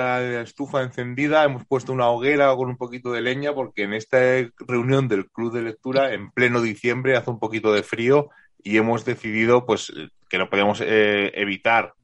[0.00, 4.18] la estufa encendida, hemos puesto una hoguera con un poquito de leña porque en esta
[4.66, 8.28] reunión del club de lectura en pleno diciembre hace un poquito de frío
[8.62, 9.92] y hemos decidido pues
[10.28, 11.94] que no podíamos eh, evitar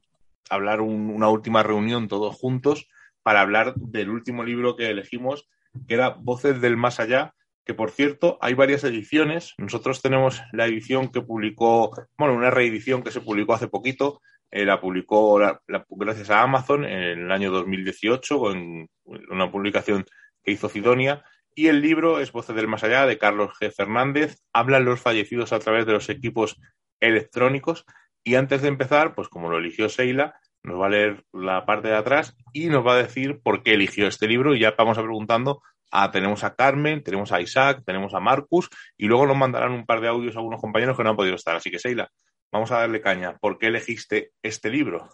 [0.49, 2.87] hablar un- una última reunión todos juntos
[3.23, 5.47] para hablar del último libro que elegimos,
[5.87, 7.33] que era Voces del Más Allá,
[7.65, 9.53] que por cierto hay varias ediciones.
[9.57, 14.65] Nosotros tenemos la edición que publicó, bueno, una reedición que se publicó hace poquito, eh,
[14.65, 18.89] la publicó la- gracias a Amazon en el año 2018, en
[19.29, 20.05] una publicación
[20.43, 21.23] que hizo Sidonia.
[21.55, 23.71] Y el libro es Voces del Más Allá de Carlos G.
[23.73, 24.39] Fernández.
[24.53, 26.59] Hablan los fallecidos a través de los equipos
[26.99, 27.85] electrónicos.
[28.23, 31.87] Y antes de empezar, pues como lo eligió Seila, nos va a leer la parte
[31.87, 34.53] de atrás y nos va a decir por qué eligió este libro.
[34.53, 38.69] Y ya vamos a preguntando a, tenemos a Carmen, tenemos a Isaac, tenemos a Marcus
[38.97, 41.35] y luego nos mandarán un par de audios a algunos compañeros que no han podido
[41.35, 41.55] estar.
[41.55, 42.09] Así que Seila,
[42.51, 43.37] vamos a darle caña.
[43.37, 45.09] ¿Por qué elegiste este libro?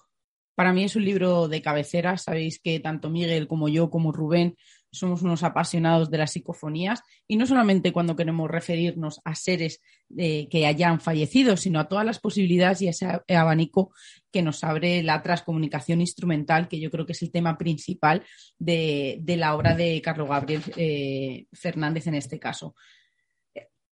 [0.56, 2.18] Para mí es un libro de cabecera.
[2.18, 4.56] Sabéis que tanto Miguel como yo, como Rubén,
[4.94, 9.82] somos unos apasionados de las psicofonías y no solamente cuando queremos referirnos a seres
[10.16, 13.92] eh, que hayan fallecido, sino a todas las posibilidades y a ese abanico
[14.32, 18.24] que nos abre la transcomunicación instrumental, que yo creo que es el tema principal
[18.60, 22.76] de, la obra de Carlos Gabriel eh, Fernández en este caso.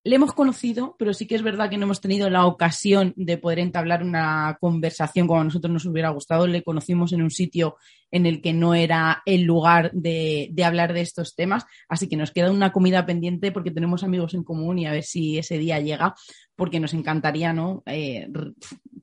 [0.04, 3.38] Le hemos conocido, pero sí que es verdad que no hemos tenido la ocasión de
[3.38, 6.48] poder entablar una conversación como a nosotros nos hubiera gustado.
[6.48, 7.76] Le conocimos en un sitio
[8.10, 12.32] en el que no era el lugar de, hablar de estos temas, así que nos
[12.32, 15.80] queda una comida pendiente porque tenemos amigos en común y a ver si ese día
[15.80, 16.16] llega,
[16.56, 17.84] porque nos encantaría ¿no?
[17.86, 18.28] Eh,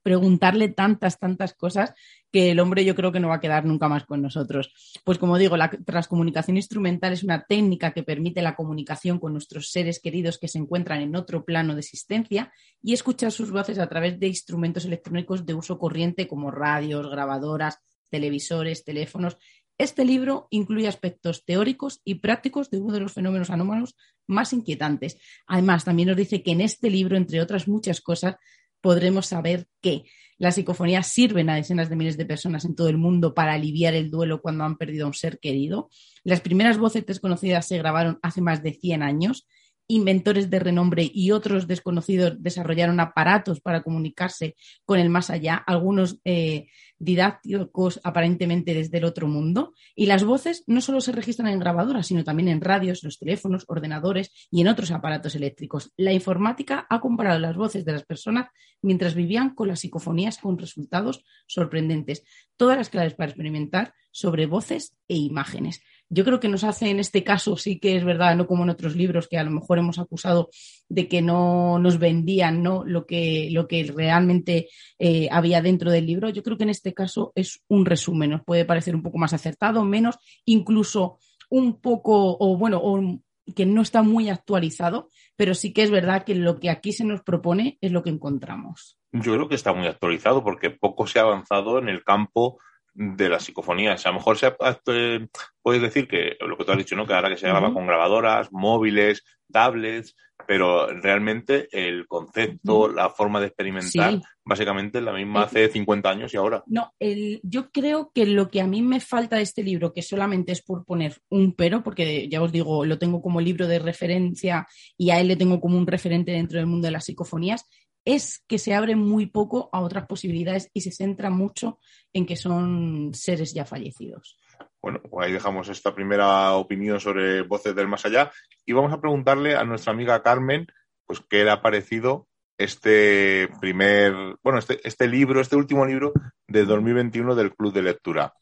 [0.02, 1.94] preguntarle tantas, tantas cosas
[2.30, 4.72] que el hombre yo creo que no va a quedar nunca más con nosotros.
[5.04, 9.70] Pues como digo, la transcomunicación instrumental es una técnica que permite la comunicación con nuestros
[9.70, 13.88] seres queridos que se encuentran en otro plano de existencia y escuchar sus voces a
[13.88, 17.78] través de instrumentos electrónicos de uso corriente como radios, grabadoras,
[18.10, 19.38] televisores, teléfonos.
[19.78, 25.18] Este libro incluye aspectos teóricos y prácticos de uno de los fenómenos anómalos más inquietantes.
[25.46, 28.36] Además, también nos dice que en este libro, entre otras muchas cosas,
[28.80, 30.04] podremos saber que
[30.38, 33.94] las psicofonías sirven a decenas de miles de personas en todo el mundo para aliviar
[33.94, 35.90] el duelo cuando han perdido a un ser querido.
[36.22, 39.48] Las primeras voces desconocidas se grabaron hace más de 100 años.
[39.88, 46.20] Inventores de renombre y otros desconocidos desarrollaron aparatos para comunicarse con el más allá, algunos
[46.24, 49.74] eh, didácticos aparentemente desde el otro mundo.
[49.94, 53.64] Y las voces no solo se registran en grabadoras, sino también en radios, los teléfonos,
[53.68, 55.92] ordenadores y en otros aparatos eléctricos.
[55.96, 58.48] La informática ha comparado las voces de las personas
[58.82, 62.24] mientras vivían con las psicofonías con resultados sorprendentes.
[62.56, 65.80] Todas las claves para experimentar sobre voces e imágenes.
[66.10, 68.70] Yo creo que nos hace en este caso, sí que es verdad, no como en
[68.70, 70.48] otros libros que a lo mejor hemos acusado
[70.88, 72.82] de que no nos vendían ¿no?
[72.84, 76.30] Lo, que, lo que realmente eh, había dentro del libro.
[76.30, 79.32] Yo creo que en este caso es un resumen, nos puede parecer un poco más
[79.32, 81.18] acertado, menos, incluso
[81.50, 83.20] un poco, o bueno, o
[83.54, 87.04] que no está muy actualizado, pero sí que es verdad que lo que aquí se
[87.04, 88.98] nos propone es lo que encontramos.
[89.12, 92.58] Yo creo que está muy actualizado porque poco se ha avanzado en el campo
[92.98, 94.04] de las psicofonías.
[94.04, 94.52] A lo mejor se
[94.86, 95.28] eh,
[95.62, 97.06] puedes decir que lo que tú has dicho, ¿no?
[97.06, 97.74] Que ahora que se graba uh -huh.
[97.74, 99.22] con grabadoras, móviles,
[99.52, 100.16] tablets,
[100.48, 102.94] pero realmente el concepto, uh -huh.
[102.94, 104.20] la forma de experimentar, sí.
[104.44, 106.64] básicamente es la misma hace 50 años y ahora.
[106.66, 110.02] No, el, yo creo que lo que a mí me falta de este libro, que
[110.02, 113.78] solamente es por poner un pero, porque ya os digo, lo tengo como libro de
[113.78, 114.66] referencia
[114.96, 117.64] y a él le tengo como un referente dentro del mundo de las psicofonías,
[118.08, 121.78] es que se abre muy poco a otras posibilidades y se centra mucho
[122.14, 124.38] en que son seres ya fallecidos.
[124.80, 128.32] Bueno, pues ahí dejamos esta primera opinión sobre Voces del Más Allá
[128.64, 130.66] y vamos a preguntarle a nuestra amiga Carmen,
[131.04, 132.26] pues qué le ha parecido
[132.56, 136.14] este primer, bueno, este, este libro, este último libro
[136.46, 138.32] de 2021 del Club de Lectura.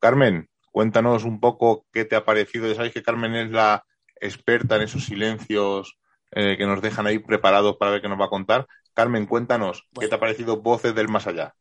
[0.00, 2.68] Carmen, cuéntanos un poco qué te ha parecido.
[2.68, 3.84] Ya sabéis que Carmen es la
[4.18, 5.98] experta en esos silencios
[6.30, 8.66] eh, que nos dejan ahí preparados para ver qué nos va a contar.
[8.94, 11.56] Carmen, cuéntanos, ¿qué te ha parecido Voces del Más Allá?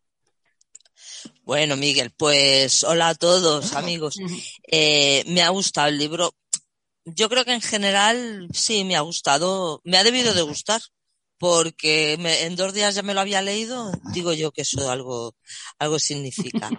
[1.43, 4.19] Bueno, Miguel, pues hola a todos, amigos.
[4.67, 6.35] Eh, me ha gustado el libro.
[7.05, 10.81] Yo creo que en general sí me ha gustado, me ha debido de gustar,
[11.37, 13.91] porque en dos días ya me lo había leído.
[14.13, 15.35] Digo yo que eso algo,
[15.79, 16.69] algo significa.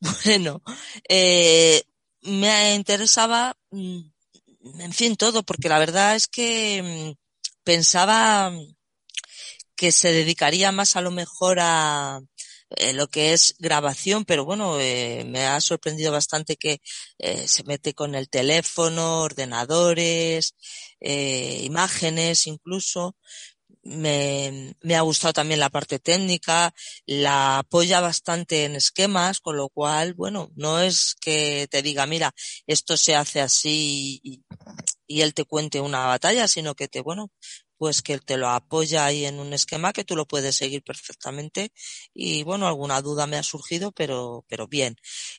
[0.24, 0.60] bueno,
[1.08, 1.82] eh,
[2.22, 4.00] me interesaba, mm,
[4.80, 8.52] en fin, todo, porque la verdad es que mm, pensaba
[9.78, 12.20] que se dedicaría más a lo mejor a,
[12.70, 16.80] eh, lo que es grabación, pero bueno, eh, me ha sorprendido bastante que
[17.18, 20.54] eh, se mete con el teléfono, ordenadores,
[21.00, 23.16] imágenes incluso.
[23.82, 26.74] Me, me, ha gustado también la parte técnica,
[27.06, 32.34] la apoya bastante en esquemas, con lo cual, bueno, no es que te diga, mira,
[32.66, 34.42] esto se hace así y,
[35.06, 37.30] y él te cuente una batalla, sino que te, bueno,
[37.78, 41.72] pues que te lo apoya ahí en un esquema que tú lo puedes seguir perfectamente.
[42.12, 44.96] Y bueno, alguna duda me ha surgido, pero, pero bien.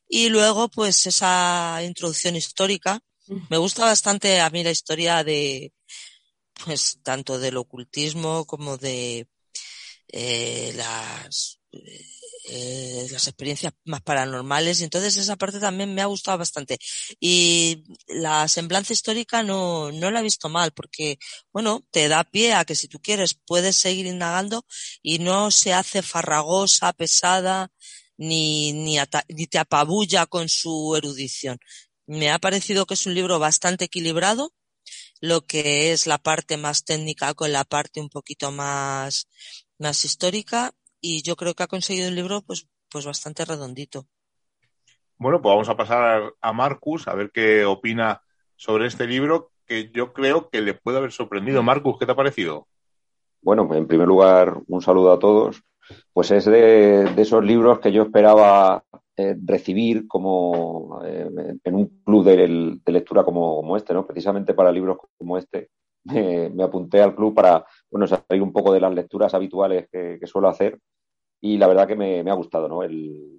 [0.07, 3.01] Y luego, pues esa introducción histórica,
[3.49, 5.73] me gusta bastante a mí la historia de,
[6.65, 9.27] pues tanto del ocultismo como de
[10.07, 14.81] eh, las eh, las experiencias más paranormales.
[14.81, 16.77] Entonces esa parte también me ha gustado bastante.
[17.19, 21.17] Y la semblanza histórica no, no la he visto mal porque
[21.53, 24.65] bueno te da pie a que si tú quieres puedes seguir indagando
[25.01, 27.71] y no se hace farragosa pesada
[28.17, 28.97] ni, ni,
[29.29, 31.59] ni te apabulla con su erudición.
[32.07, 34.53] Me ha parecido que es un libro bastante equilibrado
[35.21, 39.27] lo que es la parte más técnica con la parte un poquito más
[39.77, 44.07] más histórica y yo creo que ha conseguido un libro pues, pues bastante redondito.
[45.17, 48.21] Bueno, pues vamos a pasar a Marcus a ver qué opina
[48.55, 51.61] sobre este libro que yo creo que le puede haber sorprendido.
[51.61, 52.67] Marcus, ¿qué te ha parecido?
[53.41, 55.61] Bueno, en primer lugar, un saludo a todos.
[56.13, 58.83] Pues es de, esos libros que yo esperaba
[59.15, 61.29] eh, recibir como eh,
[61.63, 64.05] en un club de, lectura como, este, ¿no?
[64.05, 65.69] Precisamente para libros como este.
[66.03, 70.47] Me, apunté al club para, bueno, salir un poco de las lecturas habituales que suelo
[70.49, 70.79] hacer
[71.41, 72.83] y la verdad que me, ha gustado, ¿no?
[72.83, 73.35] El,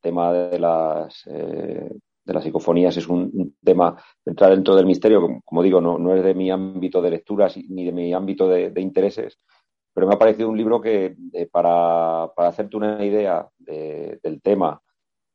[0.00, 1.90] tema de las, eh,
[2.24, 3.94] de las psicofonías es un, tema
[4.24, 7.92] entrar dentro del misterio, como, digo, no, es de mi ámbito de lecturas ni de
[7.92, 9.38] mi ámbito de, intereses,
[9.92, 14.80] pero me ha parecido un libro que eh, para, hacerte una idea del tema,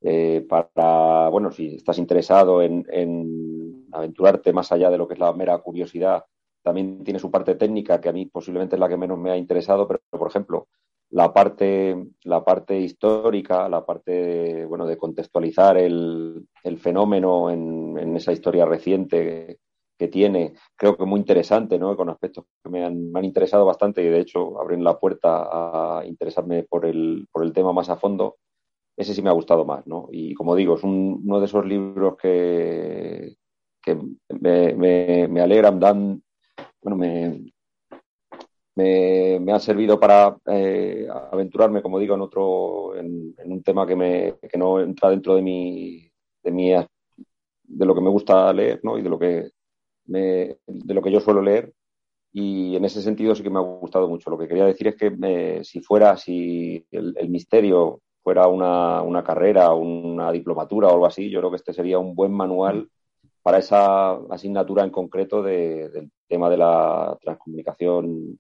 [0.02, 5.34] eh, para, bueno, si estás interesado en, aventurarte más allá de lo que es la
[5.34, 6.24] mera curiosidad,
[6.64, 9.38] también tiene su parte técnica, que a mí posiblemente es la que menos me ha
[9.38, 10.68] interesado, pero, por ejemplo,
[11.12, 18.16] la parte, la parte histórica, la parte bueno, de contextualizar el, el fenómeno en, en,
[18.16, 19.60] esa historia reciente
[20.00, 21.96] que tiene, creo que muy interesante, ¿no?
[21.96, 26.00] con aspectos que me han, me han, interesado bastante y de hecho abren la puerta
[26.00, 28.38] a interesarme por el, por el tema más a fondo.
[28.98, 30.08] Ese sí me ha gustado más, ¿no?
[30.12, 33.36] Y como digo, es un, uno de esos libros que,
[33.82, 33.96] que
[34.40, 36.24] me, me, me alegran, dan,
[36.82, 37.54] bueno, me,
[38.76, 44.36] me, ha servido para eh, aventurarme, como digo, en otro, en, un tema que, me,
[44.50, 46.12] que no entra dentro de mi,
[46.44, 48.98] de mi, de lo que me gusta leer, ¿no?
[48.98, 49.52] Y de lo que
[50.06, 51.74] me, de lo que yo suelo leer.
[52.34, 54.30] Y en ese sentido sí que me ha gustado mucho.
[54.30, 59.02] Lo que quería decir es que me, si fuera, si el, el misterio fuera una,
[59.02, 62.90] una, carrera, una diplomatura o algo así, yo creo que este sería un buen manual
[63.42, 68.40] para esa asignatura en concreto de, del tema de la transcomunicación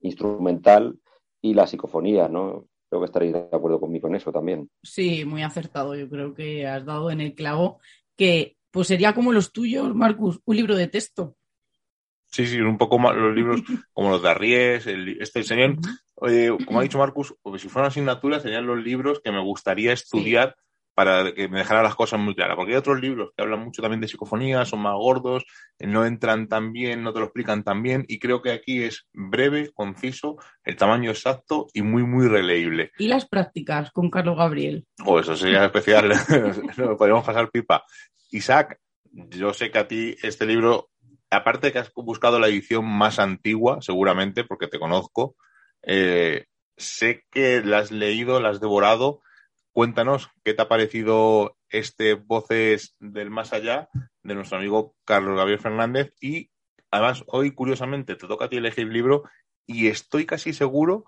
[0.00, 0.98] instrumental
[1.42, 2.66] y la psicofonía, ¿no?
[2.88, 4.68] Creo que estaréis de acuerdo conmigo en eso también.
[4.82, 5.94] Sí, muy acertado.
[5.94, 7.78] Yo creo que has dado en el clavo
[8.16, 11.36] que pues sería como los tuyos, Marcus, un libro de texto.
[12.26, 13.60] Sí, sí, un poco más los libros
[13.92, 15.78] como los de Arries, el, este serían,
[16.28, 20.56] eh, como ha dicho Marcus, si fueran asignaturas serían los libros que me gustaría estudiar
[20.94, 22.56] para que me dejara las cosas muy claras.
[22.56, 25.44] Porque hay otros libros que hablan mucho también de psicofonía, son más gordos,
[25.78, 29.06] no entran tan bien, no te lo explican tan bien, y creo que aquí es
[29.12, 32.90] breve, conciso, el tamaño exacto y muy, muy releíble.
[32.98, 34.86] ¿Y las prácticas con Carlos Gabriel?
[35.04, 36.10] Oh, eso sería especial,
[36.98, 37.84] podríamos pasar pipa.
[38.30, 38.78] Isaac,
[39.12, 40.90] yo sé que a ti este libro,
[41.30, 45.36] aparte de que has buscado la edición más antigua, seguramente, porque te conozco,
[45.82, 49.22] eh, sé que la has leído, la has devorado
[49.72, 53.88] Cuéntanos qué te ha parecido este Voces del Más Allá
[54.22, 56.50] de nuestro amigo Carlos Gabriel Fernández y
[56.90, 59.24] además hoy curiosamente te toca a ti elegir el libro
[59.66, 61.04] y estoy casi seguro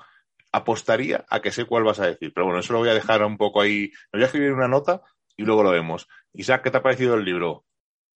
[0.52, 2.32] apostaría a que sé cuál vas a decir.
[2.34, 3.90] Pero bueno, eso lo voy a dejar un poco ahí.
[4.12, 5.02] Voy a escribir una nota
[5.36, 6.06] y luego lo vemos.
[6.34, 7.64] Isaac, ¿qué te ha parecido el libro?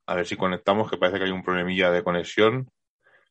[0.06, 2.70] A ver si conectamos, que parece que hay un problemilla de conexión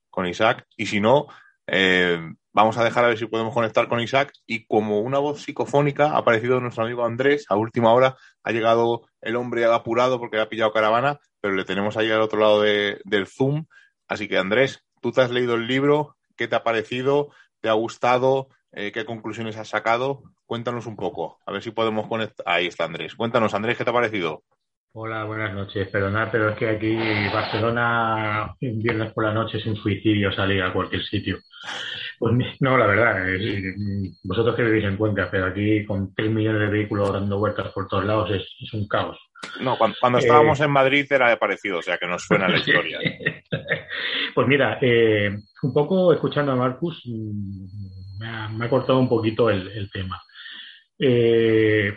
[0.09, 0.65] con Isaac.
[0.75, 1.27] Y si no,
[1.67, 2.19] eh,
[2.55, 4.31] vamos a dejar a ver si podemos conectar con Isaac.
[4.47, 9.03] Y como una voz psicofónica ha aparecido nuestro amigo Andrés, a última hora ha llegado
[9.21, 13.27] el hombre apurado porque ha pillado caravana, pero le tenemos ahí al otro lado del
[13.27, 13.65] Zoom.
[14.07, 17.31] Así que Andrés, tú te has leído el libro, ¿qué te ha parecido?
[17.59, 18.47] ¿Te ha gustado?
[18.71, 20.23] Eh, qué conclusiones has sacado.
[20.45, 22.45] Cuéntanos un poco, a ver si podemos conectar.
[22.47, 23.15] Ahí está Andrés.
[23.15, 24.43] Cuéntanos, Andrés, ¿qué te ha parecido?
[24.93, 25.89] Hola, buenas noches.
[25.89, 26.95] Perdonad, pero es que aquí
[27.33, 31.39] Barcelona, viernes por la noche, es un suicidio salir a cualquier sitio.
[32.25, 33.23] Pues no, la verdad,
[34.23, 37.87] vosotros que vivís en Cuenca, pero aquí con tres millones de vehículos dando vueltas por
[37.87, 39.15] todos lados es, un caos.
[39.61, 42.97] No, cuando, estábamos eh, en Madrid era parecido, o sea que nos suena la historia.
[44.33, 47.03] pues mira, eh, un poco escuchando a Marcus,
[48.17, 50.19] me ha, cortado un poquito el, tema.
[50.97, 51.95] Eh,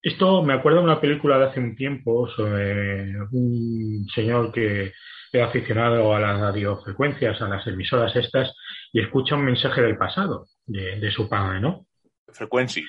[0.00, 4.94] esto me acuerda de una película de hace un tiempo sobre un señor que
[5.34, 8.54] era aficionado a las radiofrecuencias, a las emisoras estas,
[8.94, 11.84] y escucha un mensaje del pasado de, de su padre, ¿no?
[12.34, 12.82] frecuencia.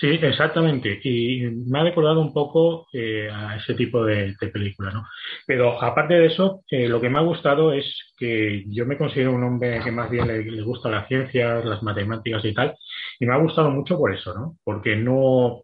[0.00, 1.00] Sí, exactamente.
[1.02, 5.06] Y me ha recordado un poco eh, a ese tipo de, película, ¿no?
[5.46, 7.86] Pero aparte de eso, eh, lo que me ha gustado es
[8.16, 12.44] que yo me considero un hombre que más bien le, gusta las ciencias, las matemáticas
[12.44, 12.76] y tal,
[13.18, 14.56] y me ha gustado mucho por eso, ¿no?
[14.62, 15.62] Porque no,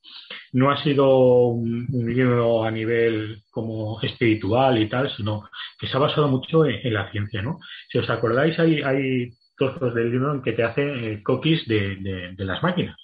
[0.52, 6.00] no ha sido un, libro a nivel como espiritual y tal, sino que se ha
[6.00, 7.58] basado mucho en, la ciencia, ¿no?
[7.88, 9.30] Si os acordáis, hay, hay
[9.60, 12.96] trozos del libro en que te hace eh, coquis de, de las máquinas.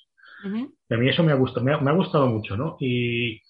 [0.89, 2.77] Y a mí eso me ha gustado, me ha, gustado mucho, ¿no?
[2.81, 3.41] Y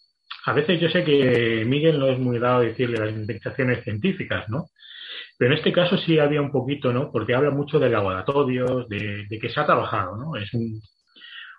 [0.47, 4.49] a veces yo sé que Miguel no es muy dado a decirle las investigaciones científicas,
[4.49, 4.67] ¿no?
[5.39, 7.11] Pero en este caso sí había un poquito, ¿no?
[7.13, 10.37] Porque habla mucho de laboratorios, de, de que se ha trabajado, ¿no?
[10.37, 10.81] Es un,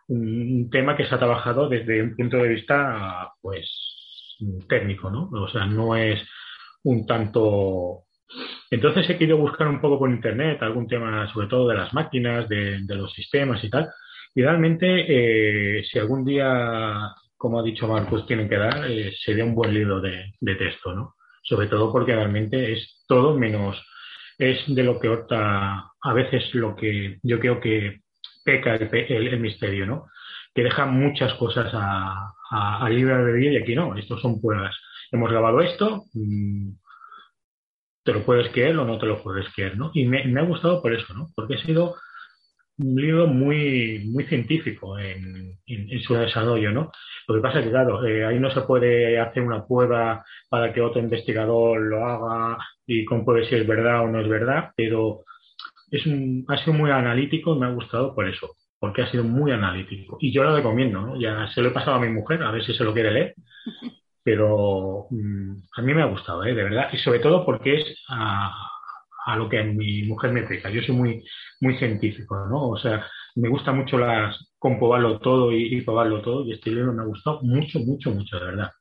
[0.08, 3.70] un, tema que se ha trabajado desde un punto de vista, pues,
[4.68, 5.30] técnico, ¿no?
[5.32, 6.20] O sea, no es
[6.84, 8.04] un tanto...
[8.70, 12.50] Entonces he querido buscar un poco por internet algún tema, sobre todo de las máquinas,
[12.50, 13.90] de, de los sistemas y tal,
[14.38, 19.44] y realmente, eh, si algún día, como ha dicho Marcos, tienen que dar, eh, sería
[19.44, 21.16] un buen libro de, texto, ¿no?
[21.42, 23.84] Sobre todo porque realmente es todo menos,
[24.38, 28.02] es de lo que opta a veces lo que yo creo que
[28.46, 30.06] peca el, misterio, ¿no?
[30.54, 34.76] Que deja muchas cosas a, a, libre vida y aquí no, estos son pruebas.
[35.12, 36.74] Hemos grabado esto, mm,
[38.08, 39.92] te lo puedes creer o no te lo puedes creer, ¿no?
[39.94, 41.28] Y me, ha gustado por eso, ¿no?
[41.36, 41.96] Porque ha sido
[42.78, 45.58] un libro muy, muy científico en,
[46.04, 46.90] su desarrollo, ¿no?
[47.28, 50.72] Lo que pasa es que, claro, eh, ahí no se puede hacer una prueba para
[50.72, 55.26] que otro investigador lo haga y compruebe si es verdad o no es verdad, pero
[55.92, 56.04] es
[56.48, 60.18] ha sido muy analítico y me ha gustado por eso, porque ha sido muy analítico.
[60.22, 61.20] Y yo lo recomiendo, ¿no?
[61.20, 63.36] Ya se lo he pasado a mi mujer, a ver si se lo quiere leer,
[64.28, 66.54] pero mm, a mí me ha gustado, ¿eh?
[66.54, 68.52] De verdad, y sobre todo porque es a,
[69.38, 70.70] lo que mi mujer me explica.
[70.70, 71.24] Yo soy muy,
[71.62, 72.72] muy científico, ¿no?
[72.72, 77.04] O sea, me gusta mucho las comprobarlo todo y, probarlo todo y este libro me
[77.04, 78.72] ha gustado mucho, mucho, mucho, de verdad.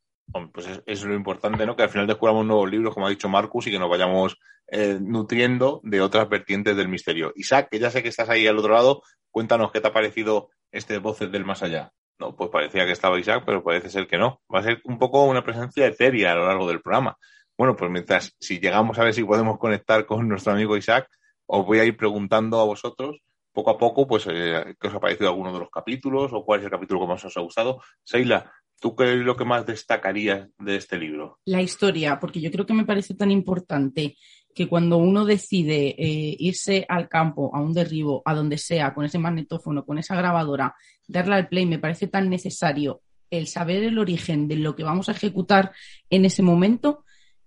[0.53, 1.77] Pues es, lo importante, ¿no?
[1.77, 4.37] Que al final descubramos nuevos libros, como ha dicho Marcus, y que nos vayamos
[4.73, 7.33] eh, nutriendo de otras vertientes del misterio.
[7.37, 10.49] Isaac, que ya sé que estás ahí al otro lado, cuéntanos qué te ha parecido
[10.73, 11.93] este Voces del Más Allá.
[12.19, 14.41] No, pues parecía que estaba Isaac, pero parece ser que no.
[14.53, 17.17] Va a ser un poco una presencia etérea a lo largo del programa.
[17.59, 21.09] Bueno, pues mientras, si llegamos a ver si podemos conectar con nuestro amigo Isaac,
[21.47, 23.21] os voy a ir preguntando a vosotros
[23.57, 26.61] poco a poco, pues, eh, qué os ha parecido alguno de los capítulos o cuál
[26.61, 27.81] es el capítulo que más os ha gustado.
[28.05, 31.39] Seila, ¿tú qué es lo que más destacarías de este libro?
[31.47, 34.15] La historia, porque yo creo que me parece tan importante
[34.55, 39.07] que cuando uno decide eh, irse al campo, a un derribo, a donde sea, con
[39.07, 40.75] ese magnetófono, con esa grabadora,
[41.07, 45.09] darle al play, me parece tan necesario el saber el origen de lo que vamos
[45.09, 45.73] a ejecutar
[46.11, 47.05] en ese momento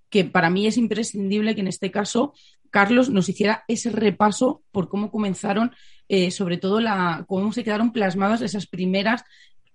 [0.09, 2.33] que para mí es imprescindible que en este caso
[2.71, 5.71] Carlos nos hiciera ese repaso por cómo comenzaron,
[6.07, 9.23] eh, sobre todo la, cómo se quedaron plasmadas esas primeras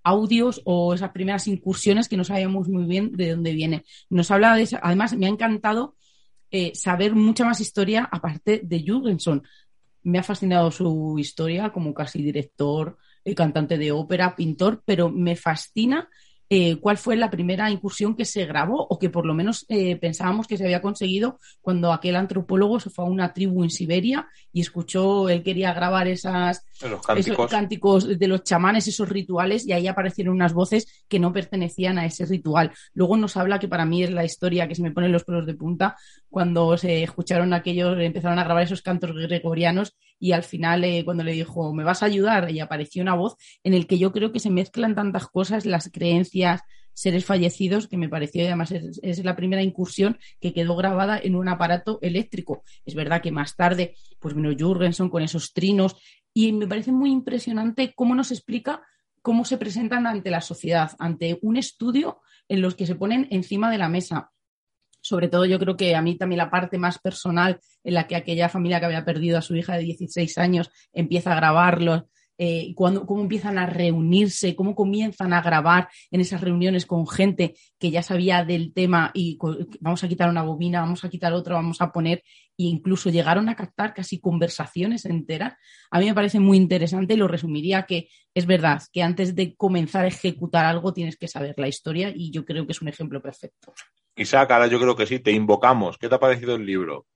[0.03, 3.85] audios o esas primeras incursiones que no sabíamos muy bien de dónde viene.
[4.11, 4.79] Nos habla de eso.
[4.83, 5.97] Además, me ha encantado
[6.51, 9.43] eh, saber mucha más historia aparte de Jürgenson.
[10.03, 12.99] Me ha fascinado su historia como casi director,
[13.35, 16.09] cantante de ópera, pintor, pero me fascina
[16.51, 19.97] eh, cuál fue la primera incursión que se grabó o que por lo menos eh,
[19.97, 24.29] pensábamos que se había conseguido cuando aquel antropólogo se fue a una tribu en Siberia
[24.53, 26.65] y escuchó, él quería grabar esas,
[27.17, 31.99] esos cánticos de los chamanes, esos rituales, y ahí aparecieron unas voces que no pertenecían
[31.99, 32.73] a ese ritual.
[32.93, 35.47] Luego nos habla que para mí es la historia que se me ponen los pelos
[35.47, 35.97] de punta
[36.29, 41.23] cuando se escucharon aquellos, empezaron a grabar esos cantos gregorianos y al final eh, cuando
[41.23, 42.51] le dijo, ¿me vas a ayudar?
[42.51, 45.91] y apareció una voz en el que yo creo que se mezclan tantas cosas, las
[45.93, 46.63] creencias,
[46.95, 51.47] seres fallecidos, que me pareció, además es, la primera incursión que quedó grabada en un
[51.51, 52.63] aparato eléctrico.
[52.87, 55.95] Es verdad que más tarde, pues vino Jurgenson con esos trinos,
[56.33, 58.81] y me parece muy impresionante cómo nos explica
[59.21, 63.71] cómo se presentan ante la sociedad, ante un estudio en los que se ponen encima
[63.71, 64.31] de la mesa.
[65.05, 68.17] Sobre todo yo creo que a mí también la parte más personal en la que
[68.17, 72.09] aquella familia que había perdido a su hija de 16 años empieza a grabarlo
[72.39, 77.55] eh, cuando, cómo empiezan a reunirse, cómo comienzan a grabar en esas reuniones con gente
[77.79, 79.39] que ya sabía del tema y
[79.81, 82.25] vamos a quitar una bobina, vamos a quitar otra, vamos a poner,
[82.57, 85.55] e incluso llegaron a captar casi conversaciones enteras.
[85.91, 89.55] A mí me parece muy interesante y lo resumiría que es verdad que antes de
[89.55, 92.89] comenzar a ejecutar algo tienes que saber la historia y yo creo que es un
[92.89, 93.75] ejemplo perfecto.
[94.17, 95.99] Isaac, ahora yo creo que sí, te invocamos.
[95.99, 97.07] ¿Qué te ha parecido el libro?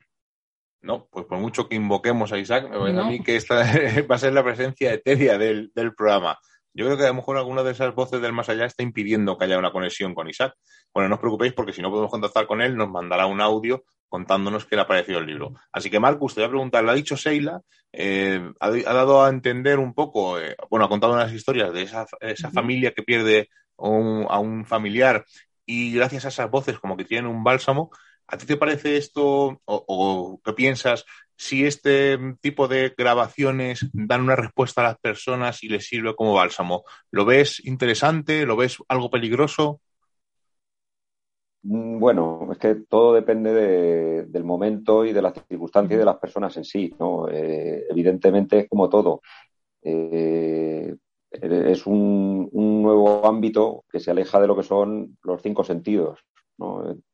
[0.81, 3.57] No, pues por mucho que invoquemos a Isaac, me parece a mí que esta
[4.11, 6.39] va a ser la presencia etérea del, programa.
[6.73, 9.37] Yo creo que a lo mejor alguna de esas voces del más allá está impidiendo
[9.37, 10.55] que haya una conexión con Isaac.
[10.95, 13.85] Bueno, no os preocupéis porque si no podemos contactar con él, nos mandará un audio
[14.09, 15.55] contándonos qué le ha parecido el libro.
[15.73, 17.61] Así que, Marcus, te voy a preguntar, lo ha dicho Seila,
[17.93, 22.07] eh, ha, dado a entender un poco, eh, bueno, ha contado unas historias de esa,
[22.53, 25.25] familia que pierde a un familiar
[25.69, 27.91] y gracias a esas voces como que tienen un bálsamo,
[28.31, 34.37] ¿A ti te parece esto o, qué piensas si este tipo de grabaciones dan una
[34.37, 36.85] respuesta a las personas y les sirve como bálsamo?
[37.11, 38.45] ¿Lo ves interesante?
[38.45, 39.81] ¿Lo ves algo peligroso?
[41.63, 46.19] Mm, bueno, es que todo depende del momento y de las circunstancias y de las
[46.19, 46.95] personas en sí.
[47.01, 47.31] ¿no?
[47.31, 49.23] Eh, evidentemente es como todo.
[49.81, 50.95] Eh,
[51.43, 56.21] es un, nuevo ámbito que se aleja de lo que son los cinco sentidos.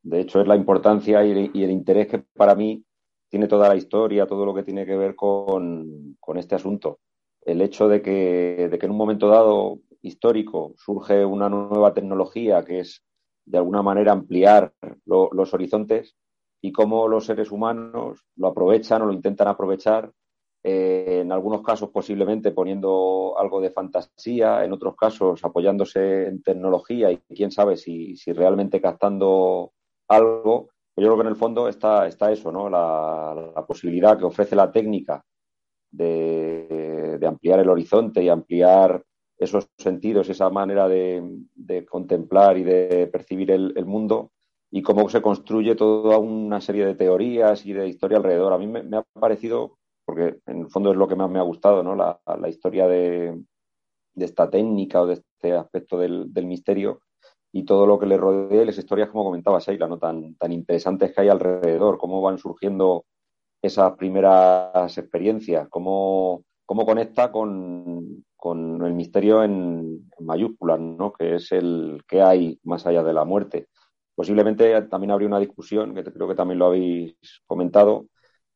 [0.01, 2.83] De hecho, es la importancia y el, interés que para mí
[3.29, 6.99] tiene toda la historia, todo lo que tiene que ver con, este asunto.
[7.41, 12.63] El hecho de que, de que en un momento dado histórico surge una nueva tecnología
[12.63, 13.03] que es
[13.45, 14.73] de alguna manera ampliar
[15.05, 16.15] los horizontes
[16.61, 20.11] y cómo los seres humanos lo aprovechan o lo intentan aprovechar
[20.67, 27.11] eh, en algunos casos posiblemente poniendo algo de fantasía, en otros casos apoyándose en tecnología
[27.11, 29.73] y quién sabe si, realmente captando
[30.07, 30.69] algo.
[30.95, 32.67] Pues yo creo que en el fondo está, está eso, ¿no?
[32.67, 35.23] La, posibilidad que ofrece la técnica
[35.91, 39.03] de, ampliar el horizonte y ampliar
[39.37, 44.31] esos sentidos, esa manera de, contemplar y de percibir el, mundo
[44.71, 48.51] y cómo se construye toda una serie de teorías y de historia alrededor.
[48.51, 51.43] A mí me ha parecido porque en el fondo es lo que más me ha
[51.43, 51.95] gustado, ¿no?
[51.95, 53.41] La, historia de,
[54.15, 57.01] esta técnica o de este aspecto del, misterio
[57.51, 59.97] y todo lo que le rodea las historias, como comentaba Sheila, ¿no?
[59.97, 63.05] Tan, tan interesantes que hay alrededor, cómo van surgiendo
[63.61, 71.11] esas primeras experiencias, cómo, cómo conecta con, el misterio en, en, mayúsculas, ¿no?
[71.13, 73.67] Que es el que hay más allá de la muerte.
[74.13, 78.05] Posiblemente también habría una discusión, que creo que también lo habéis comentado,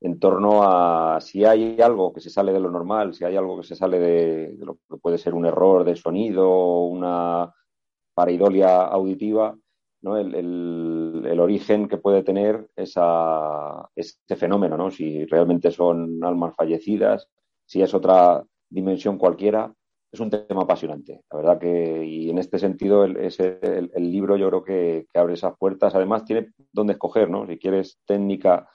[0.01, 3.57] en torno a si hay algo que se sale de lo normal, si hay algo
[3.57, 7.53] que se sale de, lo que puede ser un error de sonido, una
[8.13, 9.57] pareidolia auditiva,
[10.01, 10.17] ¿no?
[10.17, 14.91] el, origen que puede tener esa, ese fenómeno, ¿no?
[14.91, 17.27] si realmente son almas fallecidas,
[17.65, 19.73] si es otra dimensión cualquiera,
[20.11, 21.21] es un tema apasionante.
[21.31, 25.35] La verdad que, y en este sentido, el, el, libro yo creo que, que, abre
[25.35, 25.93] esas puertas.
[25.93, 27.45] Además, tiene dónde escoger, ¿no?
[27.45, 28.67] Si quieres técnica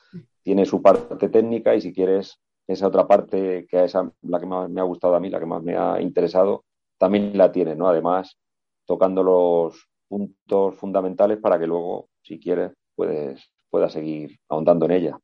[0.44, 4.70] tiene su parte técnica y si quieres esa otra parte que es la que más
[4.70, 6.64] me ha gustado a mí, la que más me ha interesado,
[6.98, 7.88] también la tiene, ¿no?
[7.88, 8.38] Además,
[8.87, 15.18] tocando los puntos fundamentales para que luego, si quieres, puedes, puedas seguir ahondando en ella.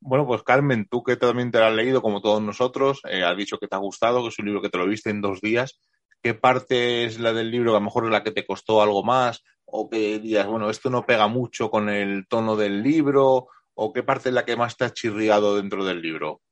[0.00, 3.36] Bueno, pues Carmen, tú que también te lo has leído como todos nosotros, eh, has
[3.36, 5.40] dicho que te ha gustado, que es un libro que te lo viste en dos
[5.40, 5.80] días.
[6.22, 8.82] ¿Qué parte es la del libro que a lo mejor es la que te costó
[8.82, 9.42] algo más?
[9.64, 14.02] O que digas, bueno, esto no pega mucho con el tono del libro, o qué
[14.02, 16.42] parte es la que más te ha chirriado dentro del libro?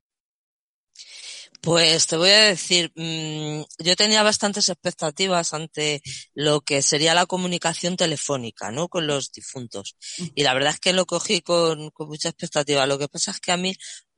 [1.61, 6.03] Pues te voy a decir, mm, yo tenía bastantes expectativas ante
[6.35, 8.87] lo que sería la comunicación telefónica, ¿no?
[8.87, 9.97] Con los difuntos.
[10.35, 12.85] Y la verdad es que lo cogí con, mucha expectativa.
[12.85, 13.75] Lo que pasa es que a mí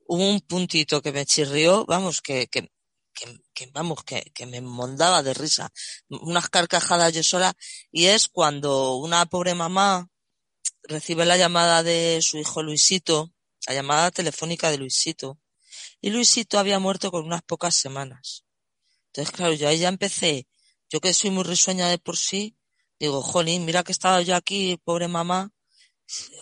[0.08, 2.70] hubo un puntito que me chirrió, vamos, que, que,
[3.72, 5.72] vamos, que, que me mondaba de risa,
[6.10, 7.54] unas carcajadas yo sola,
[7.92, 10.10] y es cuando una pobre mamá
[10.88, 13.34] recibe la llamada de su hijo Luisito,
[13.68, 15.40] la llamada telefónica de Luisito,
[16.02, 18.46] y Luisito había muerto con unas pocas semanas.
[19.08, 20.48] Entonces, claro, yo ahí ya empecé,
[20.90, 22.58] yo que soy muy risueña de por sí,
[23.00, 25.52] digo, jolín, mira que estaba yo aquí, pobre mamá,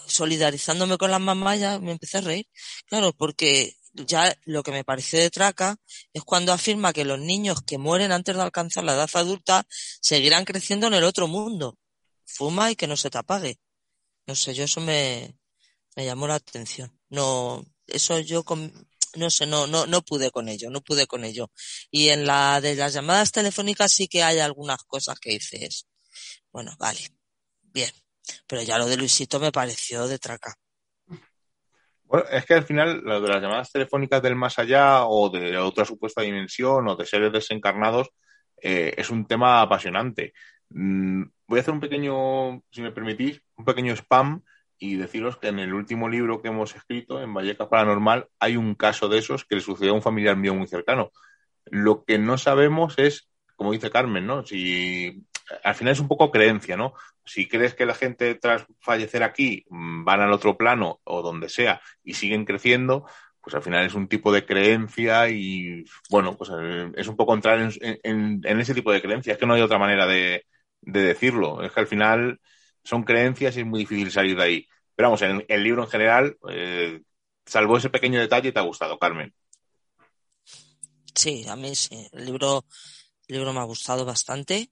[0.07, 2.47] solidarizándome con las mamás, ya me empecé a reír.
[2.85, 5.77] Claro, porque ya lo que me pareció de traca
[6.13, 10.45] es cuando afirma que los niños que mueren antes de alcanzar la edad adulta seguirán
[10.45, 11.77] creciendo en el otro mundo.
[12.25, 13.59] Fuma y que no se te apague.
[14.27, 15.37] No sé, yo eso me,
[15.95, 16.97] me llamó la atención.
[17.09, 18.43] No, eso yo
[19.15, 21.51] no sé, no, no, no pude con ello, no pude con ello.
[21.91, 25.87] Y en la de las llamadas telefónicas sí que hay algunas cosas que dices,
[26.51, 26.99] bueno, vale,
[27.61, 27.91] bien.
[28.47, 30.55] Pero ya lo de Luisito me pareció de traca.
[32.03, 35.57] Bueno, es que al final lo de las llamadas telefónicas del más allá o de
[35.57, 38.09] otra supuesta dimensión o de seres desencarnados
[38.61, 40.33] eh, es un tema apasionante.
[40.69, 44.41] Mm, voy a hacer un pequeño, si me permitís, un pequeño spam
[44.77, 48.75] y deciros que en el último libro que hemos escrito, en Vallecas Paranormal, hay un
[48.75, 51.11] caso de esos que le sucedió a un familiar mío muy cercano.
[51.65, 54.45] Lo que no sabemos es, como dice Carmen, ¿no?
[54.45, 55.23] Si
[55.63, 56.93] al final es un poco creencia, ¿no?
[57.23, 61.49] Si crees que la gente tras fallecer aquí mm, van al otro plano o donde
[61.49, 63.05] sea y siguen creciendo,
[63.41, 67.33] pues al final es un tipo de creencia y, bueno, pues eh, es un poco
[67.33, 69.35] entrar en, ese tipo de creencias.
[69.35, 70.45] Es que no hay otra manera de,
[70.85, 71.63] decirlo.
[71.63, 72.39] Es que al final
[72.83, 74.67] son creencias y es muy difícil salir de ahí.
[74.95, 77.01] Pero vamos, en el libro en general, eh,
[77.45, 79.33] salvo ese pequeño detalle, te ha gustado, Carmen.
[81.13, 82.07] Sí, a mí sí.
[82.11, 82.65] El libro,
[83.27, 84.69] el libro me ha gustado bastante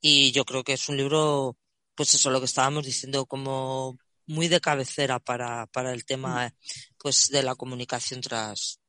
[0.00, 1.56] y yo creo que es un libro,
[1.94, 6.54] pues eso, lo que estábamos diciendo, como muy de cabecera para, para el tema
[6.98, 8.80] pues de la comunicación tras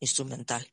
[0.00, 0.66] instrumental.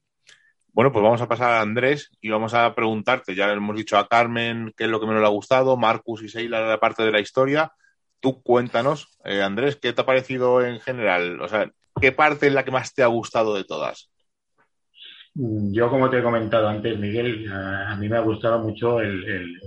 [0.74, 4.08] Bueno, pues vamos a pasar a Andrés y vamos a preguntarte, ya hemos dicho a
[4.08, 7.12] Carmen qué es lo que menos le ha gustado, Marcus y Seila la parte de
[7.12, 7.74] la historia.
[8.22, 11.42] Tú cuéntanos, eh, Andrés, ¿qué te ha parecido en general?
[11.42, 14.12] O sea, ¿qué parte es la que más te ha gustado de todas?
[15.34, 19.60] Mm, yo, como te he comentado antes, Miguel, a mí me ha gustado mucho el,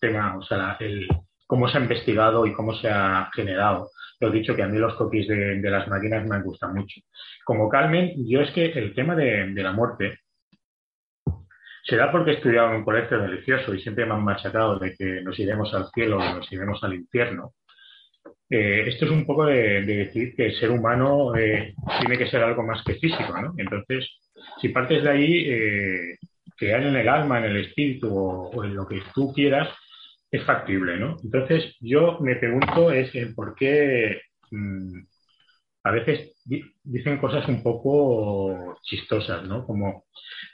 [0.00, 1.08] tema, o sea, el,
[1.46, 3.90] cómo se ha investigado y cómo se ha generado.
[4.20, 7.00] Lo he dicho que a mí los copies de, las máquinas me gustan mucho.
[7.44, 10.18] Como Carmen, yo es que el tema de, la muerte
[11.88, 14.94] se da porque he estudiado en un colegio religioso y siempre me han machacado de
[14.94, 17.54] que nos iremos al cielo o nos iremos al infierno.
[18.50, 22.42] Eh, esto es un poco de, decir que el ser humano eh, tiene que ser
[22.42, 23.54] algo más que físico, ¿no?
[23.56, 24.06] Entonces,
[24.60, 26.18] si partes de ahí, eh,
[26.58, 29.68] crear en el alma, en el espíritu o, en lo que tú quieras,
[30.30, 31.16] es factible, ¿no?
[31.24, 34.20] Entonces, yo me pregunto es por qué
[34.50, 35.00] mm,
[35.88, 36.34] a veces
[36.84, 39.64] dicen cosas un poco chistosas, ¿no?
[39.64, 40.04] Como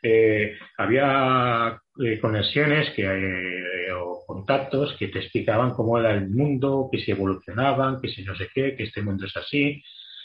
[0.00, 6.88] eh, había eh, conexiones que, eh, o contactos que te explicaban cómo era el mundo,
[6.90, 9.82] que se evolucionaban, que si no sé qué, que este mundo es así,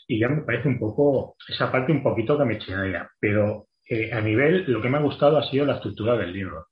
[0.07, 4.11] y ya me parece un poco, esa parte un poquito que me echaría, pero eh,
[4.13, 6.67] a nivel, lo que me ha gustado ha sido la estructura del libro.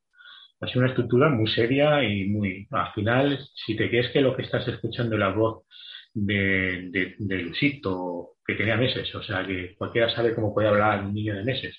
[0.61, 4.35] Ha sido una estructura muy seria y muy, al final, si te crees que lo
[4.35, 5.63] que estás escuchando es la voz
[6.25, 11.03] de, de, de Luisito, que tenía meses, o sea, que cualquiera sabe cómo puede hablar
[11.03, 11.75] un niño de meses,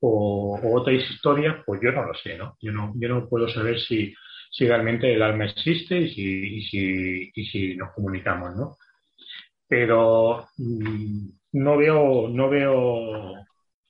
[0.00, 2.56] o, otra historia, pues yo no lo sé, ¿no?
[2.60, 4.14] Yo no, yo no puedo saber si,
[4.50, 8.76] si realmente el alma existe y si, y si, y si nos comunicamos, ¿no?
[9.68, 13.34] pero mm, no veo, no veo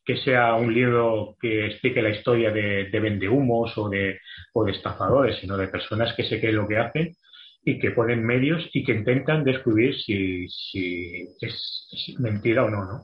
[0.05, 4.21] que sea un libro que explique la historia de, de vendehumos o de,
[4.53, 7.17] o de estafadores, sino de personas que sé qué es lo que hacen
[7.67, 13.03] y que ponen medios y que intentan descubrir si, si es, mentira o no, ¿no?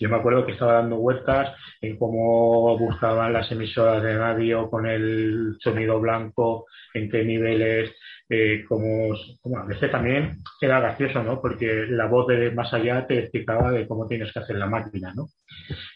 [0.00, 4.86] Yo me acuerdo que estaba dando vueltas en cómo buscaban las emisoras de radio con
[4.86, 7.94] el sonido blanco, en qué niveles,
[8.30, 11.42] eh, como, a veces también era gracioso, ¿no?
[11.42, 15.12] Porque la voz de más allá te explicaba de cómo tienes que hacer la máquina,
[15.14, 15.26] ¿no?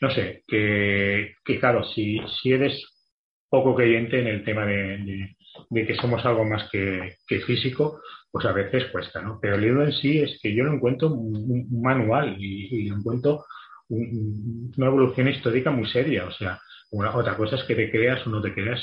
[0.03, 2.85] No sé, que, que claro, si, si eres
[3.49, 5.35] poco creyente en el tema de,
[5.71, 9.39] que somos algo más que, físico, pues a veces cuesta, ¿no?
[9.41, 13.45] Pero el libro en sí es que yo lo encuentro un, manual y, y, encuentro
[13.89, 16.59] una evolución histórica muy seria, o sea,
[16.93, 18.81] otra cosa es que te creas o no te creas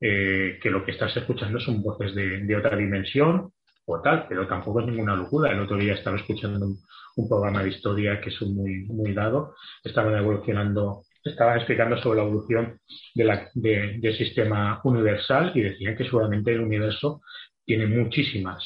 [0.00, 3.52] eh, que lo que estás escuchando son voces de, otra dimensión
[3.86, 5.52] o tal, pero tampoco es ninguna locura.
[5.52, 10.16] El otro día estaba escuchando un, programa de historia que es muy, muy dado, estaban
[10.16, 12.80] evolucionando, estaban explicando sobre la evolución
[13.14, 17.22] del sistema universal y decían que seguramente el universo
[17.64, 18.64] tiene muchísimas,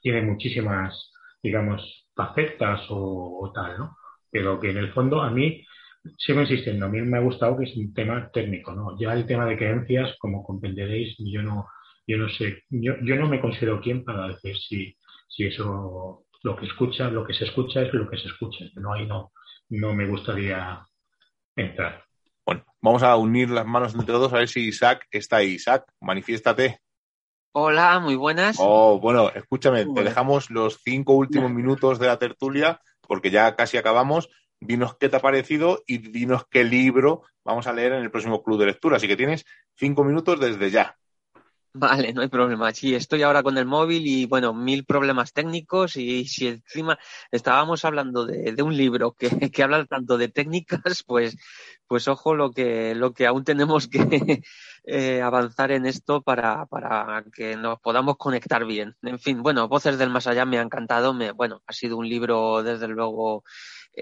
[0.00, 3.96] tiene muchísimas, digamos, facetas o, tal, ¿no?
[4.30, 5.64] Pero que en el fondo a mí
[6.18, 8.98] sigo insistiendo, a mí me ha gustado que es un tema técnico, ¿no?
[8.98, 11.66] Ya el tema de creencias, como comprenderéis, yo no,
[12.06, 14.96] yo no sé, yo, yo no me considero quien para decir si,
[15.28, 18.64] si eso, lo que escucha, lo que se escucha es lo que se escucha.
[18.76, 19.32] No, ahí no,
[19.74, 20.86] no me gustaría
[21.56, 22.04] entrar.
[22.46, 25.52] Bueno, vamos a unir las manos entre todos a ver si Isaac está ahí.
[25.52, 26.80] Isaac, manifiéstate.
[27.52, 28.56] Hola, muy buenas.
[28.58, 33.76] Oh, bueno, escúchame, te dejamos los cinco últimos minutos de la tertulia porque ya casi
[33.76, 34.28] acabamos.
[34.60, 38.42] Dinos qué te ha parecido y dinos qué libro vamos a leer en el próximo
[38.42, 38.96] club de lectura.
[38.96, 39.44] Así que tienes
[39.76, 40.96] cinco minutos desde ya.
[41.76, 42.72] Vale, no hay problema.
[42.72, 46.96] Sí, estoy ahora con el móvil y bueno, mil problemas técnicos y si encima
[47.32, 51.36] estábamos hablando de, un libro que, que, habla tanto de técnicas, pues,
[51.88, 53.98] pues ojo lo que, lo que aún tenemos que
[54.84, 58.94] eh, avanzar en esto para, para que nos podamos conectar bien.
[59.02, 61.12] En fin, bueno, Voces del Más Allá me ha encantado.
[61.12, 63.42] Me, bueno, ha sido un libro desde luego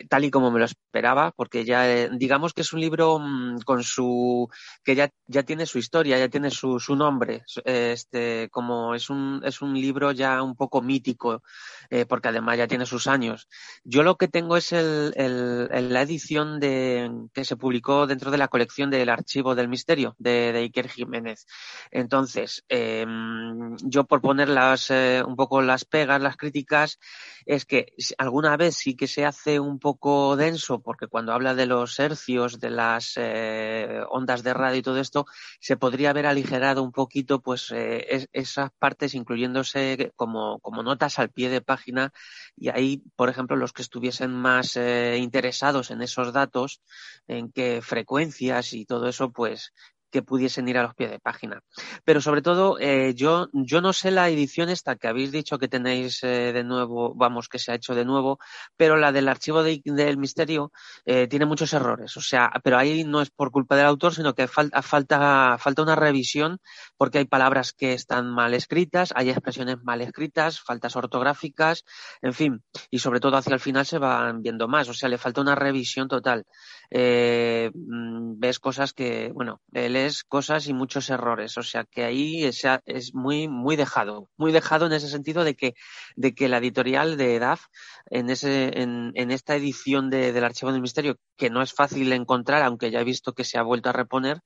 [0.08, 3.60] tal y como me lo esperaba, porque ya eh, digamos que es un libro mm,
[3.60, 4.48] con su
[4.84, 9.42] que ya, ya tiene su historia, ya tiene su, su nombre, este como es un
[9.44, 11.42] es un libro ya un poco mítico,
[11.90, 13.48] eh, porque además ya tiene sus años.
[13.84, 18.38] Yo lo que tengo es el, el, la edición de que se publicó dentro de
[18.38, 21.46] la colección del Archivo del Misterio de, de Iker Jiménez.
[21.90, 26.98] Entonces, em, yo por poner las un poco las pegas, las críticas,
[27.46, 31.66] es que alguna vez sí que se hace un poco denso porque cuando habla de
[31.66, 35.26] los hercios, de las eh, ondas de radio y todo esto,
[35.60, 41.30] se podría haber aligerado un poquito pues eh, esas partes incluyéndose como, como notas al
[41.30, 42.12] pie de página
[42.56, 46.80] y ahí, por ejemplo, los que estuviesen más eh, interesados en esos datos,
[47.26, 49.72] en qué frecuencias y todo eso, pues
[50.12, 51.62] que pudiesen ir a los pies de página.
[52.04, 55.68] Pero sobre todo, eh, yo, yo no sé la edición esta que habéis dicho que
[55.68, 58.38] tenéis eh, de nuevo, vamos, que se ha hecho de nuevo,
[58.76, 60.70] pero la del archivo del misterio
[61.06, 62.16] eh, tiene muchos errores.
[62.16, 65.82] O sea, pero ahí no es por culpa del autor, sino que falta, falta, falta
[65.82, 66.58] una revisión
[66.98, 71.84] porque hay palabras que están mal escritas, hay expresiones mal escritas, faltas ortográficas,
[72.20, 74.88] en fin, y sobre todo hacia el final se van viendo más.
[74.90, 76.44] O sea, le falta una revisión total.
[76.90, 79.96] Mm, ves cosas que, bueno, él
[80.28, 81.56] cosas y muchos errores.
[81.58, 85.74] O sea que ahí es, muy, muy dejado, muy dejado en ese sentido de que,
[86.16, 87.66] de que la editorial de DAF
[88.06, 92.62] en, ese, en, esta edición de, del Archivo del Misterio, que no es fácil encontrar,
[92.62, 94.40] aunque ya he visto que se ha vuelto a reponer,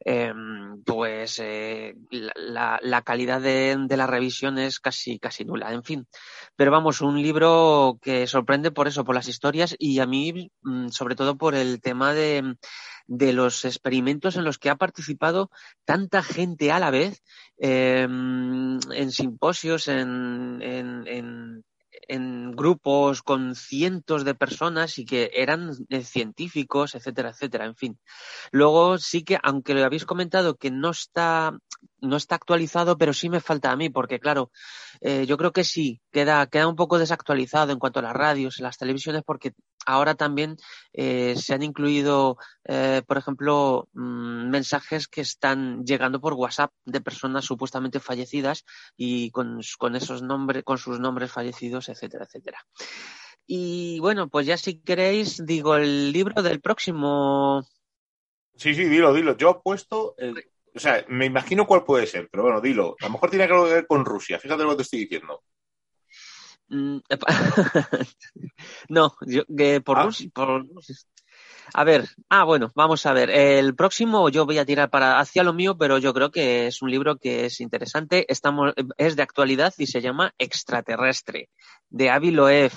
[0.00, 5.72] em, pues eh, la, la, calidad de, de, la revisión es casi, casi nula.
[5.72, 6.06] En fin,
[6.56, 10.88] pero vamos, un libro que sorprende por eso, por las historias y a mí, mm,
[10.88, 12.56] sobre todo por el tema de
[13.06, 15.50] de los experimentos en los que ha participado
[15.84, 17.22] tanta gente a la vez
[17.58, 21.64] eh, en simposios, en, en, en,
[22.08, 27.98] en, grupos con cientos de personas y que eran eh, científicos, etcétera, etcétera, en fin.
[28.50, 31.56] Luego sí que, aunque lo habéis comentado que no está
[32.02, 34.50] no está actualizado, pero sí me falta a mí, porque claro,
[35.00, 38.60] eh, yo creo que sí, queda, queda un poco desactualizado en cuanto a las radios,
[38.60, 39.54] las televisiones, porque
[39.86, 40.56] ahora también
[40.92, 47.00] eh, se han incluido, eh, por ejemplo, mmm, mensajes que están llegando por WhatsApp de
[47.00, 48.64] personas supuestamente fallecidas
[48.96, 52.58] y con, con esos nombres, con sus nombres fallecidos, etcétera, etcétera.
[53.46, 57.64] Y bueno, pues ya si queréis, digo el libro del próximo.
[58.56, 59.36] Sí, sí, dilo, dilo.
[59.36, 62.96] Yo he puesto el, o sea, me imagino cuál puede ser, pero bueno, dilo.
[63.00, 64.38] A lo mejor tiene que ver con Rusia.
[64.38, 65.42] Fíjate lo que te estoy diciendo.
[66.68, 66.98] Mm,
[68.88, 70.04] no, yo, que por, ah.
[70.04, 70.64] Rusia, por
[71.74, 73.28] A ver, ah, bueno, vamos a ver.
[73.28, 76.80] El próximo yo voy a tirar para hacia lo mío, pero yo creo que es
[76.80, 78.24] un libro que es interesante.
[78.32, 81.50] Estamos, es de actualidad y se llama Extraterrestre,
[81.90, 82.72] de Avi Loeb.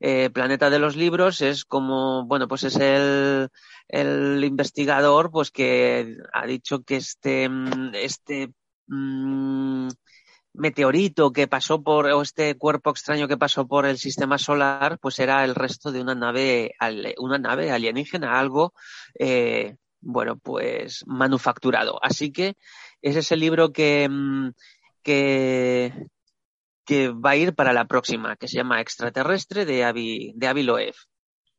[0.00, 3.48] Eh, Planeta de los Libros es como, bueno, pues es el,
[3.88, 8.52] el investigador pues que ha dicho que este, mm, este
[8.86, 9.88] mmm,
[10.56, 15.18] meteorito que pasó por, o este cuerpo extraño que pasó por el sistema solar, pues
[15.18, 16.74] era el resto de una nave,
[17.18, 18.74] una nave alienígena, algo,
[19.18, 21.98] eh, bueno, pues manufacturado.
[22.02, 22.56] Así que
[23.02, 24.50] ese es el libro que, mm,
[25.02, 25.92] que,
[26.86, 30.62] que va a ir para la próxima, que se llama Extraterrestre de Avi, de Avi
[30.62, 30.94] Loeb.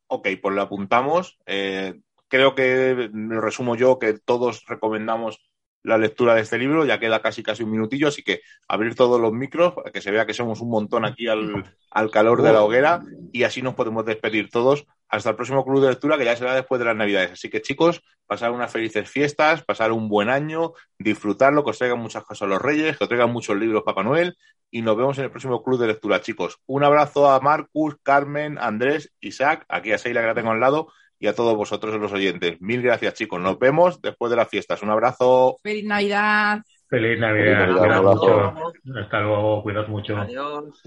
[0.07, 1.37] Ok, pues lo apuntamos.
[1.45, 5.51] Eh, creo que lo resumo yo, que todos recomendamos
[5.88, 9.21] la lectura de este libro, ya queda casi casi un minutillo, así que abrir todos
[9.21, 12.52] los micros, para que se vea que somos un montón aquí al, al calor de
[12.52, 16.26] la hoguera, y así nos podemos despedir todos hasta el próximo club de lectura, que
[16.26, 17.32] ya será después de las Navidades.
[17.32, 22.00] Así que chicos, pasar unas felices fiestas, pasar un buen año, disfrutarlo, que os traigan
[22.00, 24.36] muchas cosas a los Reyes, que os traigan muchos libros Papá Noel,
[24.69, 26.60] y nos vemos en el próximo club de lectura, chicos.
[26.65, 30.91] Un abrazo a Marcus, Carmen, Andrés, Isaac, aquí a Seila que la tengo al lado,
[31.19, 32.60] y a todos vosotros los oyentes.
[32.62, 33.39] Mil gracias, chicos.
[33.39, 34.82] Nos vemos después de las fiestas.
[34.84, 35.58] Un abrazo.
[35.63, 36.62] Feliz Navidad.
[36.88, 37.65] Feliz Navidad.
[37.65, 38.51] Feliz Navidad, un abrazo.
[38.84, 38.99] mucho.
[38.99, 39.63] Hasta luego.
[39.63, 40.17] Cuidad mucho.
[40.17, 40.82] Adiós.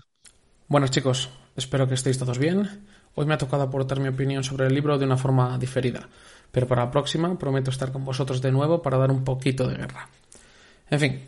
[0.71, 2.85] Buenos chicos, espero que estéis todos bien.
[3.17, 6.09] Hoy me ha tocado aportar mi opinión sobre el libro de una forma diferida,
[6.53, 9.75] pero para la próxima prometo estar con vosotros de nuevo para dar un poquito de
[9.75, 10.09] guerra.
[10.89, 11.23] En fin,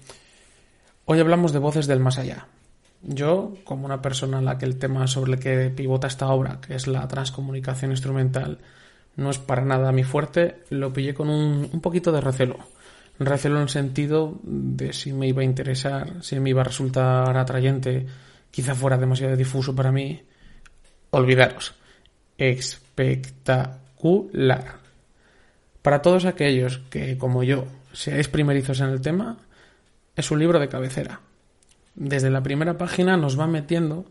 [1.07, 2.47] hoy hablamos de voces del más allá.
[3.03, 6.61] Yo, como una persona a la que el tema sobre el que pivota esta obra,
[6.61, 8.61] que es la transcomunicación instrumental,
[9.17, 12.59] no es para nada mi fuerte, lo pillé con un, un poquito de recelo.
[13.19, 17.37] Recelo en el sentido de si me iba a interesar, si me iba a resultar
[17.37, 18.07] atrayente,
[18.51, 20.23] quizá fuera demasiado difuso para mí.
[21.11, 21.75] Olvidaros.
[22.39, 24.81] Espectacular.
[25.83, 29.39] Para todos aquellos que, como yo, seáis primerizos en el tema,
[30.17, 31.21] es un libro de cabecera.
[31.95, 34.07] Desde la primera página nos va metiendo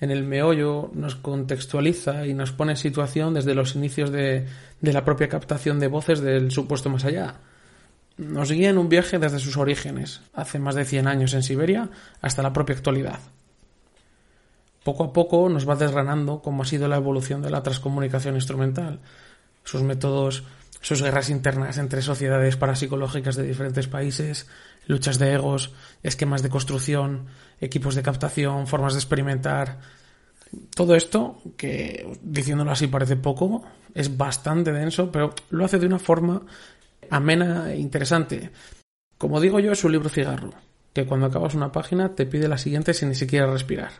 [0.00, 4.46] en el meollo, nos contextualiza y nos pone en situación desde los inicios de,
[4.80, 7.36] la propia captación de voces del supuesto más allá.
[8.16, 11.90] Nos guía en un viaje desde sus orígenes, hace más de 100 años en Siberia,
[12.22, 13.20] hasta la propia actualidad.
[14.84, 19.00] Poco a poco nos va desgranando cómo ha sido la evolución de la transcomunicación instrumental,
[19.64, 20.44] sus métodos,
[20.80, 24.48] sus guerras internas entre sociedades parapsicológicas de diferentes países,
[24.86, 27.26] luchas de egos, esquemas de construcción,
[27.60, 29.78] equipos de captación, formas de experimentar.
[30.74, 33.62] Todo esto, que diciéndolo así parece poco,
[33.94, 36.42] es bastante denso, pero lo hace de una forma
[37.10, 38.50] amena e interesante.
[39.18, 40.54] Como digo yo, es un libro cigarro,
[40.92, 43.92] que cuando acabas una página te pide la siguiente sin ni siquiera respirar.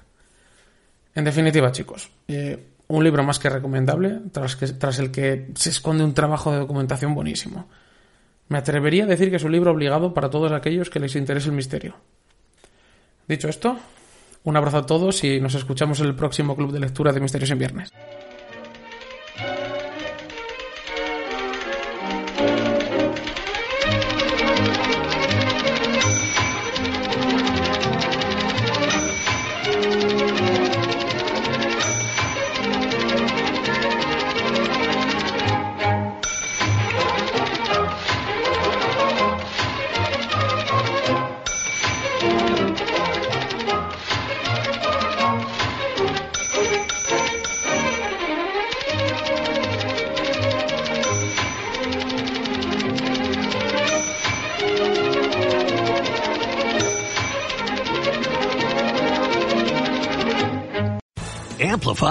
[1.14, 6.12] En definitiva, chicos, eh, un libro más que recomendable, tras, el que se esconde un
[6.12, 7.68] trabajo de documentación buenísimo.
[8.48, 11.48] Me atrevería a decir que es un libro obligado para todos aquellos que les interese
[11.48, 11.94] el misterio.
[13.28, 13.78] Dicho esto,
[14.42, 17.50] un abrazo a todos y nos escuchamos en el próximo club de lectura de Misterios
[17.50, 17.92] en Viernes.